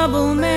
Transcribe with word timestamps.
troublemaker. 0.00 0.49